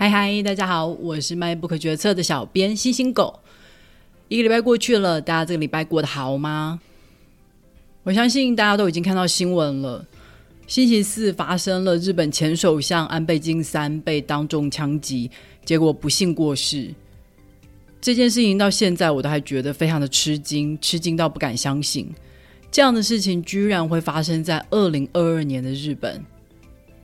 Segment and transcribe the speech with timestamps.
[0.00, 3.38] 嗨嗨，大家好，我是卖不可决策的小编星星狗。
[4.28, 6.80] 一个礼拜过去了，大家这个礼拜过得好吗？
[8.04, 10.02] 我相信大家都已经看到新闻了。
[10.66, 15.30] 星期四发生了日本前首相安倍晋三被当众枪击，
[15.66, 16.88] 结果不幸过世。
[18.00, 22.10] 这件事情到现在我都还觉得非常的吃惊，吃惊到不敢相信，
[22.70, 26.24] 这样的事情居然会发生在二零二二年的日本。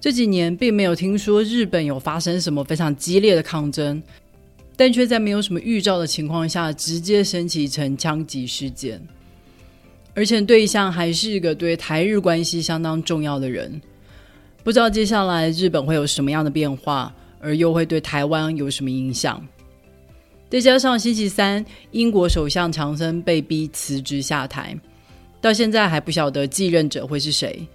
[0.06, 4.00] 这几年并没有听说日本有发生什么非常激烈的抗争，
[4.76, 9.04] 但却在没有什么预兆的情况下，直接升级成枪击事件，
[10.14, 13.82] 而且对象还是一个对台日关系相当重要的人。
[14.62, 19.44] 不知道接下来日本会有什么样的变化，而又会对台湾有什么影响？
[20.48, 24.78] 再加上星期三，英国首相强森被逼辞职下台，
[25.40, 27.66] 到现在还不晓得继任者会是谁。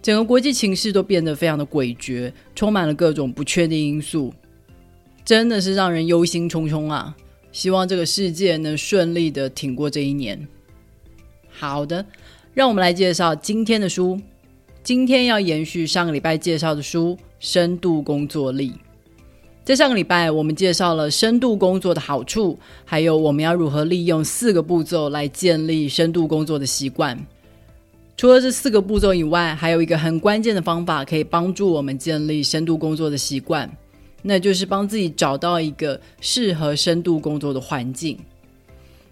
[0.00, 4.32] 整个国际情势都变得非常的诡谲，充满了各种不确定因素，
[5.24, 7.14] 真的是让人忧心忡忡啊！
[7.50, 10.46] 希望这个世界能顺利的挺过这一年。
[11.48, 12.04] 好的，
[12.54, 14.20] 让我们来介绍今天的书。
[14.84, 18.70] 今天要延续上个礼拜介绍的书《深度工作力》。
[19.64, 27.18] 在上个礼拜，我们介绍了深度工作的好处，还有我们要如何利用四个步骤来建立深度工作的习惯。
[28.18, 33.70] 除了这四个步骤以外，还有一个很关键的方法可以帮助我们建立深度工作的习惯，
[34.22, 38.18] 那就是帮自己找到一个适合深度工作的环境。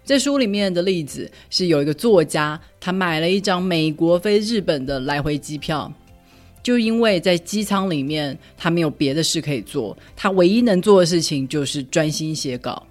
[0.03, 5.89] 在书里面的例子是有一个作家，他买了一张美国飞日本的来回机票，
[6.61, 12.85] 就因为在机舱里面他没有别的事可以做，他唯一能做的事情就是专心写稿，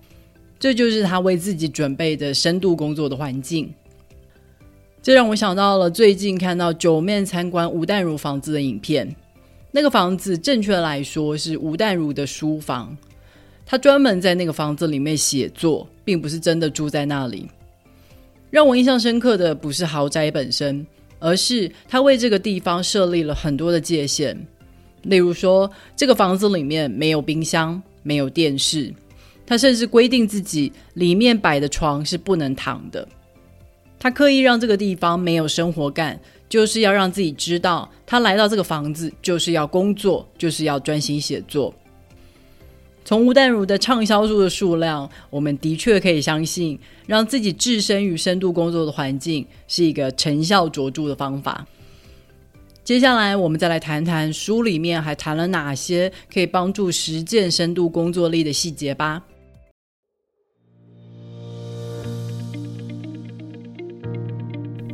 [0.59, 3.71] 这就是他为自己准备的深度工作的环境。
[5.07, 9.09] 这让我想到了最近看到九面参观吴淡如房子的影片。
[9.71, 12.99] 那个房子，正确来说是吴淡如的书房。
[13.65, 17.49] 他专门在那个房子里面写作，并不是真的住在那里。
[18.51, 20.85] 让我印象深刻的不是豪宅本身，
[21.21, 24.37] 而是他为这个地方设立了很多的界限。
[25.03, 28.93] 例如说，这个房子里面没有冰箱，没有电视。
[29.47, 33.07] 他甚至规定自己里面摆的床是不能躺的。
[34.07, 36.17] 他刻意让这个地方没有生活感，
[36.49, 41.75] 就是要让自己知道，他来到这个房子就是要工作，就是要专心写作。
[43.05, 46.79] 从吴淡如的畅销书的数量，我们的确可以相信，
[47.09, 51.67] 让自己置身于深度工作的环境是一个成效卓著的方法。
[52.85, 59.25] 接下来，我们再来谈谈书里面还谈了哪些可以帮助实践深度工作力的细节吧。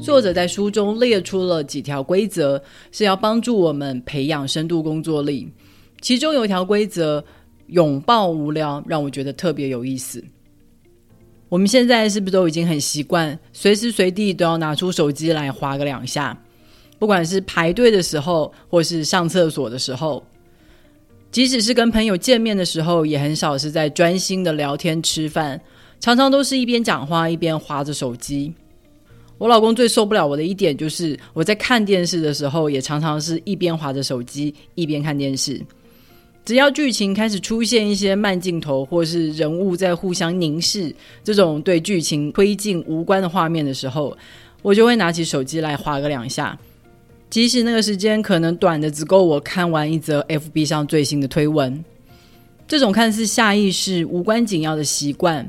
[0.03, 5.49] 作者在书中列出了几条规则，是要帮助我们培养深度工作力。
[6.01, 7.25] 其中有一条规则
[7.69, 10.23] “拥抱无聊”，让我觉得特别有意思。
[11.49, 16.37] 我们现在是不是都已经很习惯，随时随地都要拿出手机来划个两下？
[16.99, 20.25] 不管是排队的时候，或是上厕所的时候，
[21.31, 25.61] 即使是跟朋友见面的时候，也很少是在专心的聊天吃饭，
[26.01, 28.53] 常常都是一边讲话一边划着手机。
[29.39, 35.61] 我老公最受不了我的一点就是，我在看电视的时候，也常常是一边划着手机一边看电视。
[36.45, 44.17] 只要剧情开始出现一些慢镜头，或是人物在互相凝视这种对剧情推进无关的画面的时候，
[44.61, 46.59] 我就会拿起手机来划个两下。
[47.31, 51.85] 即使那个时间可能短的只够我看完一则 FB 上最新的推文，
[52.69, 55.49] 这种看似下意识、无关紧要的习惯。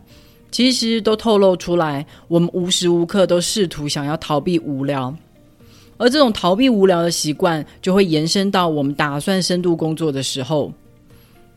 [0.53, 5.11] 其实都透露出来，我们无时无刻都试图想要逃避无聊，
[5.97, 10.71] 而这种逃避无聊的习惯，就会延伸到我们打算深度工作的时候。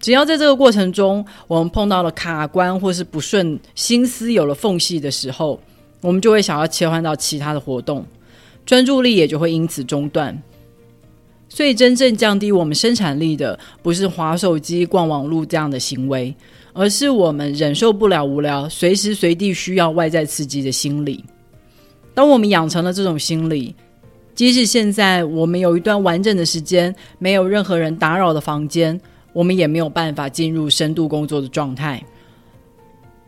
[0.01, 5.61] 只要在这个过程中，我们碰到了卡关或是不顺，心思有了缝隙的时候，
[6.01, 8.03] 我们就会想要切换到其他的活动，
[8.65, 10.43] 专注力也就会因此中断。
[11.51, 16.35] 所以，真正降低我们生产力的，不是划手机、逛网络这样的行为。
[16.77, 21.25] 而是我们忍受不了无聊，随时随地需要外在刺激的心理。
[22.13, 23.75] 当我们养成了这种心理，
[24.35, 29.01] 即使现在我们有一段完整的时间没有任何人打扰的房间，
[29.33, 32.05] 我们也没有办法进入深度工作的状态。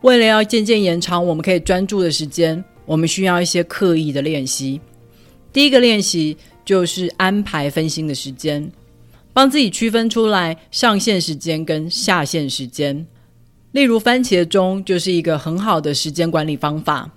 [0.01, 4.79] 为了要渐渐延长我们可以专注的时间，我们需要一些刻意的练习。
[5.51, 8.71] 第一个练习就是安排分心的时间，
[9.33, 13.07] 帮自己区分出来上线时间跟下线时间。
[13.71, 17.11] 例如，番茄钟就是一个很好的时间管理方法。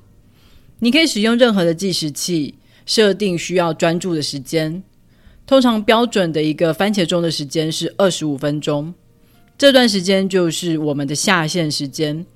[0.80, 4.82] 你可以使用任何的计时器，设定需要专注的时间。
[5.46, 8.92] 通常标准的一个番茄钟的时间是二十五分钟。
[9.56, 12.26] 这段时间就是我们的下线时间。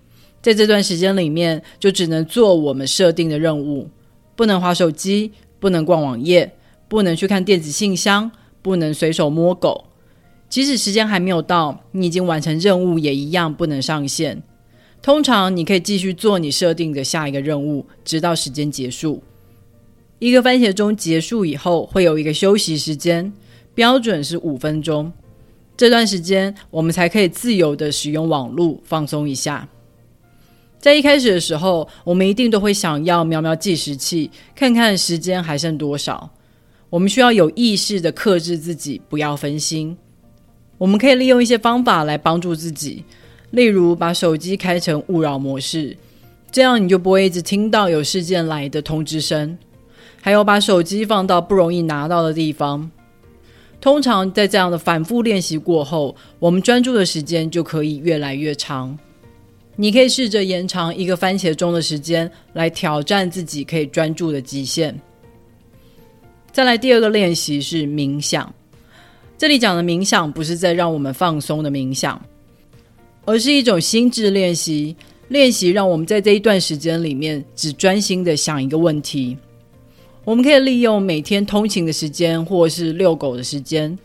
[0.41, 3.91] 在这段时间里面，就只能做我们设定的任务，
[4.35, 6.55] 不能划手机，不能逛网页，
[6.89, 8.31] 不能去看电子信箱，
[8.63, 9.85] 不能随手摸狗。
[10.57, 14.43] 即使时间还没有到，你已经完成任务，也一样不能上线。
[15.03, 19.23] 通常你可以继续做你设定的下一个任务，直到时间结束。
[20.19, 23.31] 一个番茄钟结束以后，会有一个休息时间，
[23.75, 25.13] 标准是五分钟。
[25.77, 29.69] 这段时间，我们才可以自由的使用网络，放松一下。
[30.79, 36.31] 在一开始的时候，我们一定都会想要瞄瞄计时器，看看时间还剩多少。
[36.89, 39.95] 我们需要有意识的克制自己，不要分心。
[40.79, 43.05] 我们可以利用一些方法来帮助自己，
[43.51, 45.97] 例如把手机开成勿扰模式，
[46.51, 49.57] 这样你就不会一直听到有事件来的通知声。
[50.21, 52.91] 还有把手机放到不容易拿到的地方。
[53.81, 58.99] 通常在这样的反复练习过后，我们专注的时间就可以越来越长。
[59.77, 64.99] 你可以试着延长一个番茄钟的时间，来挑战自己可以专注的极限。
[66.51, 68.53] 再来第二个练习是冥想。
[69.39, 72.21] 这里讲的冥想不是在让我们放松的冥想，
[73.27, 74.97] 而是一种心智练习，
[75.29, 79.37] 练习让我们在这一段时间里面只专心的想一个问题。
[80.25, 83.97] 我们可以利用每天通勤的时间，或是遛狗的时间。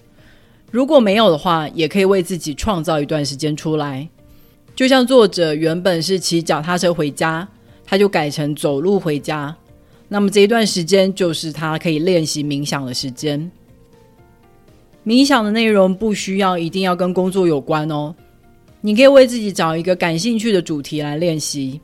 [0.70, 4.08] 如果没有的话，也可以为自己创造一段时间出来。
[4.76, 7.48] 就像作者原本是骑脚踏车回家，
[7.86, 9.56] 他就改成走路回家。
[10.10, 13.50] 那么这一段时间就是他可以练习冥想的时间。
[15.04, 18.14] 冥想的内容不需要一定要跟工作有关哦，
[18.82, 21.82] 你可以为自己找一个感兴趣的主题来练习。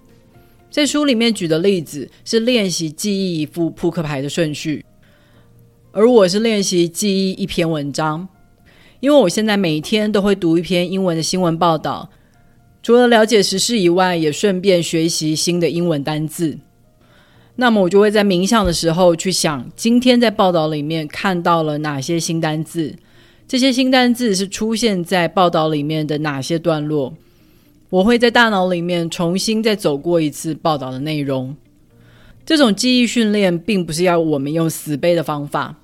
[0.69, 4.86] 在书里面举的例子是练习记忆一副扑克牌的顺序，
[5.92, 8.28] 而我是练习记忆一篇文章，
[9.00, 12.08] 因为我现在每天都会读一篇英文的新闻报道，
[12.84, 16.60] 除了了解时事以外，也顺便学习新的英文单字。
[17.56, 22.94] 那么我就会在冥想的时候去想，今天在报道里面看到了哪些新单字，
[23.48, 27.14] 这些新单字是出现在报道里面的哪些段落。
[27.90, 31.56] 我会在大脑里面重新再走过一次报道的内容。
[32.46, 35.76] 这种记忆训练并不是要我们用死背的方法，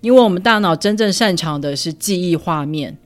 [0.00, 2.96] 因为我们大脑真正擅长的是记忆画面。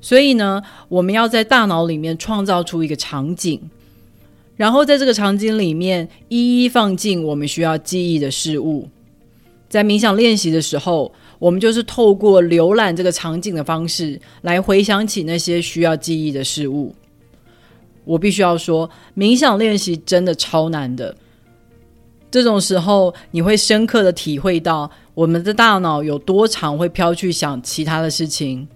[0.00, 3.60] 所以呢，我们要在大脑里面创造出一个场景，
[4.56, 8.88] 然后在这个场景里面一一放进我们需要记忆的事物。
[9.68, 16.94] 在冥想练习的时候，我们就是透过浏览这个场景的方式来回想起那些需要记忆的事物。
[18.04, 21.14] 我必须要说，冥想练习真的超难的。
[22.30, 28.66] 这种时候，你会深刻的体会到我们的大脑有多长会飘去想其他的事情，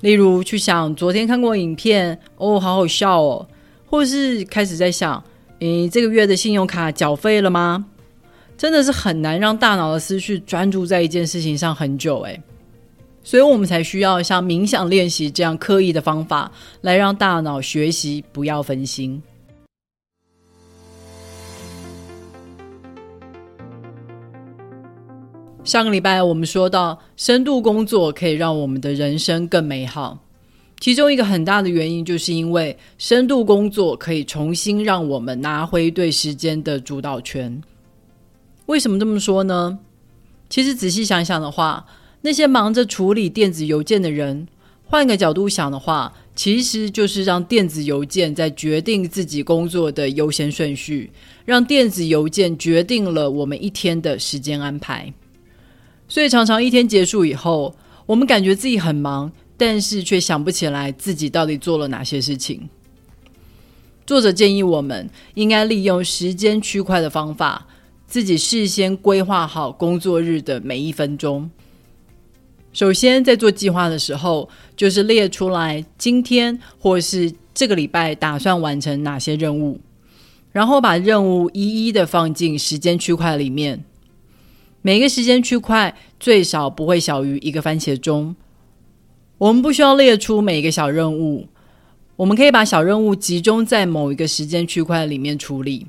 [0.00, 3.46] 例如去想昨天看过影片，哦，好好笑哦，
[3.86, 5.22] 或是开始在想，
[5.60, 7.86] 诶，这个月的信用卡缴费了吗？
[8.56, 12.40] 真的是很难让大脑的思绪专注在一件事情上很久，诶。
[13.22, 16.50] 所以我们才需要像冥想练习这样刻意的方法，
[16.80, 19.22] 来让大脑学习不要分心。
[25.64, 30.16] 上个礼拜我们说到，深度工作可以让我们的人生更美好。
[30.78, 37.60] 其中一个很大的原因，就是因为深度工作可以重新让我们拿回对时间的主导权。
[38.66, 39.78] 为什么这么说呢？
[40.48, 41.86] 其实仔细想想的话。
[42.22, 44.48] 那些忙着处理电子邮件的人，
[44.86, 51.12] 换个角度想的话，其实就是让电子邮件在决定自己工作的优先顺序，
[51.44, 55.12] 让电子邮件决定了我们一天的时间安排。
[56.08, 57.72] 所以常常一天结束以后，
[58.06, 62.68] 我们感觉自己很忙，但是却想不起来自己到底做了哪些事情。
[64.04, 67.68] 作者建议我们应该利用时间区块的方法，
[68.06, 71.50] 自己事先规划好工作日的每一分钟。
[72.72, 79.80] 首先，在做计划的时候，就是列出来今天或是这个礼拜打算完成哪些任务，
[80.52, 83.82] 然后把任务一一的放进时间区块里面。
[84.82, 88.36] 每个时间区块最少不会小于一个番茄钟。
[89.38, 91.48] 我们不需要列出每一个小任务，
[92.14, 95.86] 我们可以把小任务集中在某一个时间区块里面处理。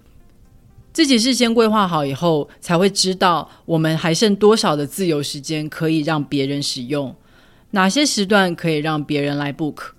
[0.97, 7.15] 自己事先规划好以后，才会知道我们还剩多少的自由时间可以让别人使用，
[7.69, 9.89] 哪些时段可以让别人来 book。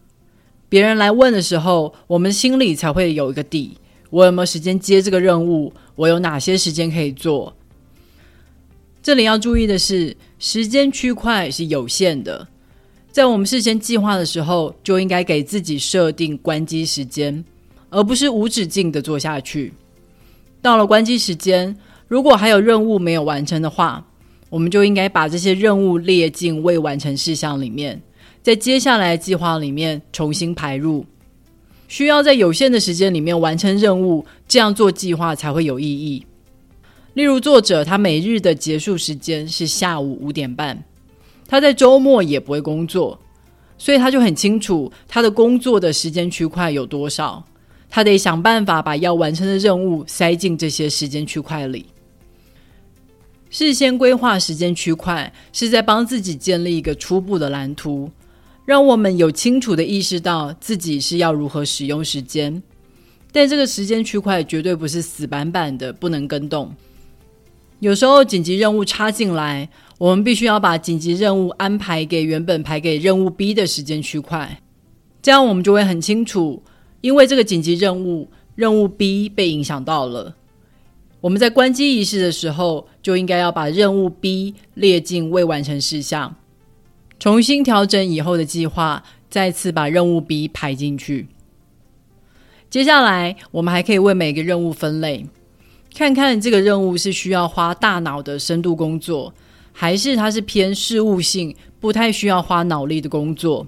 [0.69, 3.78] 别人来问的时候，我们心里才会有一个底：
[4.11, 5.73] 我有没有时间接这个任务？
[5.95, 7.55] 我有哪些时间可以做？
[9.00, 12.49] 这里要注意的是，时间区块是有限的。
[13.12, 17.45] 在我们事先计划的时候，就应该给自己设定关机时间，
[17.88, 19.73] 而不是无止境的做下去。
[20.61, 24.05] 到了关机时间，如果还有任务没有完成的话，
[24.50, 28.00] 我们就应该把这些任务列进未完成事项里面，
[28.43, 31.05] 在接下来计划里面重新排入。
[31.87, 36.25] 需要在有限的时间里面完成任务，这样做计划才会有意义。
[37.15, 40.85] 例如，作者他每日的结束时间是下午五点半，
[41.47, 43.19] 他在周末也不会工作，
[43.79, 47.43] 所以他就很清楚他的工作的时间区块有多少，
[47.88, 51.87] 他得想办法把要完成的任务塞进这些时间区块里。
[53.50, 58.11] 事先规划时间区块，是在帮自己建立一个初步的蓝图。
[58.66, 62.62] 让我们有清楚的意识到自己是要如何使用时间，
[63.33, 66.71] 但这个时间区块绝对不是死板板的，不能跟动。
[67.80, 74.61] 有时候紧急任务插进来，我们必须要把紧急任务安排给原本排给任务 B 的时间区块，
[75.23, 76.62] 这样我们就会很清楚，
[77.00, 80.35] 因为这个紧急任务任务 B 被影响到了。
[81.21, 86.37] 我们在关机仪式的时候，就应该要把任务 B 列进未完成事项。
[87.19, 91.26] 重新调整以后的计划，再次把任务 B 排进去。
[92.71, 95.26] 接下来，我们还可以为每个任务分类，
[95.95, 99.35] 看看这个任务是需要花大脑的深度工作，
[99.73, 103.67] 还是它是偏事务性、不太需要花脑力的工作。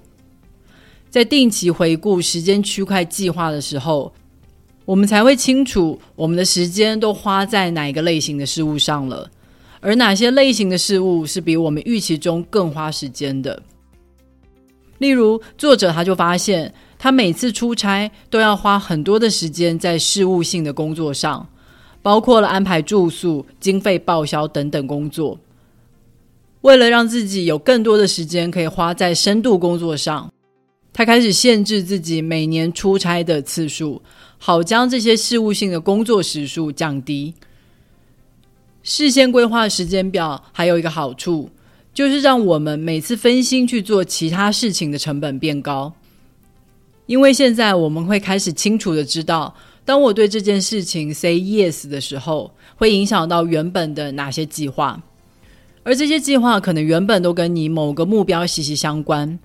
[1.11, 4.11] 在定期回顾时间区块计划的时候，
[4.85, 9.29] 我们才会清楚我们的时间都花在哪一个类型的事物上了。
[9.81, 13.61] 而哪些类型的事物是比我们预期中更花时间的？
[14.99, 21.45] 例如，作者他就发现，他每次出差都要花很多的时间在事务性的工作上，
[22.01, 25.37] 包括了安排住宿、经费报销等等工作。
[26.61, 30.31] 为了让自己有更多的时间可以花在深度工作上，
[30.93, 34.01] 他开始限制自己每年出差的次数，
[34.37, 37.33] 好将这些事务性的工作时数降低。
[38.83, 41.49] 事先规划时间表还有一个好处，
[41.93, 45.93] 就是让我们每次分心去做其他事情的成本变高。
[47.05, 49.55] 因为现在我们会开始清楚的知道，
[49.85, 55.01] 当我对这件事情 say yes 的时候，会影响到原本的哪些计划，
[55.83, 59.39] 而这些计划可能原本都跟你某个目标息息相关。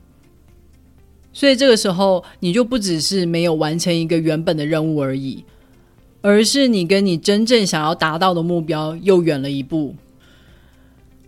[1.37, 5.45] 所以这个时候，你就不只是没有完成一个原本的任务而已。
[6.23, 9.95] 而是你跟你真正想要达到的目标又远了一步。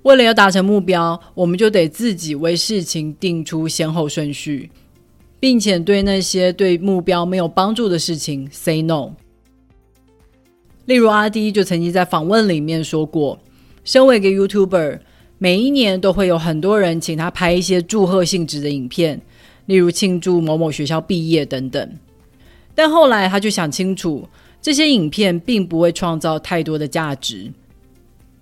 [0.04, 4.70] 为了要达成目标，我们就得自己为事情定出先后顺序，
[5.38, 9.10] 并且对那些对目标没有帮助的事情 say no。
[10.86, 13.38] 例如阿迪就曾经在访问里面说过，
[13.84, 15.00] 身为一个 YouTuber，
[15.36, 19.20] 每一年都会有很多人请他拍一些祝贺性质的影片，
[19.68, 21.96] 例如庆祝某某学校毕业等等。
[22.75, 24.28] 但后来他就想清楚。
[24.60, 27.48] 这些影片并不会创造太多的价值，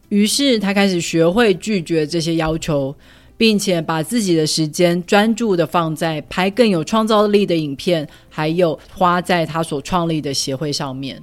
[0.08, 2.96] 于是他开始学会拒绝这些要求，
[3.36, 11.22] 并且把自己的时间专注的放在拍更有创造力的影片，还有花在他所创立的协会上面。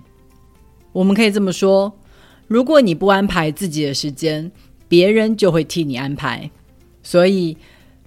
[0.92, 1.92] 我们可以这么说：
[2.48, 4.52] 如果你不安排自己的时间，
[4.88, 6.52] 别人就会替你安排。
[7.02, 7.58] 所以，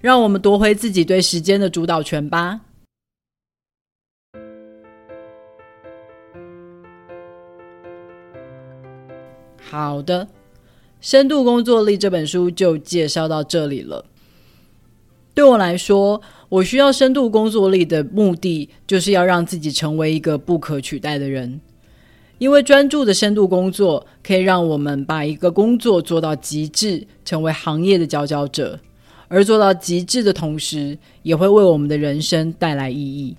[0.07, 2.61] 让我们夺回自己对时间的主导权吧。
[9.61, 10.25] 好的，
[11.01, 14.05] 《深度工作力》这本书就介绍到这里了。
[15.33, 21.59] 对我来说，我需要深度工作力的目的，就是要让自己成为一个不可取代的人。
[22.37, 28.79] 因为专注的深度工作，可以让我们把一个工作做到极致，成为行业的佼佼者。
[29.27, 33.35] 而做到极致的同时，也会为我们的人生带来意义。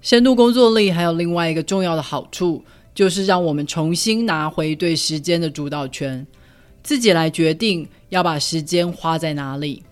[0.00, 2.64] 深度工作力还有另外一个重要的好处。
[2.94, 6.26] 就是让我们重新拿回对时间的主导权，
[6.82, 9.84] 自己来决定要把时间花在哪里。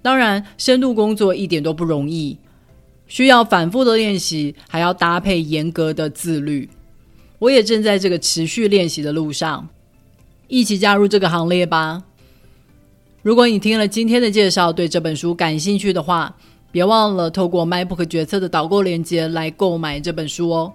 [0.00, 2.38] 当然，深度工作一点都不容易，
[3.08, 6.70] 需要反复的练习，还要搭配严格的自律。
[7.40, 9.68] 我也正在这个持续练习的路上，
[10.46, 12.04] 一起加入这个行列吧。
[13.22, 16.36] 如果你听了今天的介绍，对这本书感兴趣的话，
[16.72, 20.72] 别忘了透过 MyBook 决策的导购链接来购买这本书哦。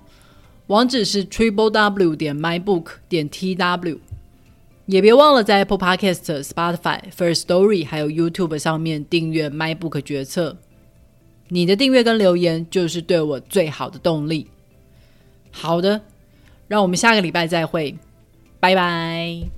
[0.67, 3.97] 网址是 triple w 点 mybook 点 tw，
[4.85, 10.57] 也别忘了在 Apple Podcast、Spotify、First Story 还有 YouTube 上面订阅 MyBook 决策。
[11.49, 14.47] 你的订阅跟留言就是对我最好的动力。
[15.51, 16.01] 好的，
[16.67, 17.97] 让我们下个礼拜再会，
[18.59, 19.56] 拜拜。